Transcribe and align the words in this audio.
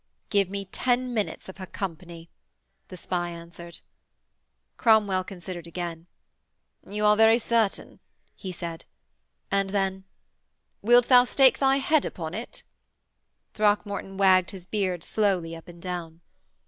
'Give 0.31 0.49
me 0.49 0.65
ten 0.65 1.13
minutes 1.13 1.47
of 1.47 1.57
her 1.59 1.67
company,' 1.67 2.27
the 2.87 2.97
spy 2.97 3.29
answered. 3.29 3.81
Cromwell 4.75 5.23
considered 5.23 5.67
again. 5.67 6.07
'You 6.83 7.05
are 7.05 7.15
very 7.15 7.37
certain,' 7.37 7.99
he 8.35 8.51
said; 8.51 8.85
and 9.51 9.69
then: 9.69 10.05
'Wilt 10.81 11.07
thou 11.07 11.23
stake 11.23 11.59
thy 11.59 11.77
head 11.77 12.03
upon 12.03 12.33
it?' 12.33 12.63
Throckmorton 13.53 14.17
wagged 14.17 14.49
his 14.49 14.65
beard 14.65 15.03
slowly 15.03 15.55
up 15.55 15.67
and 15.67 15.79
down. 15.79 16.21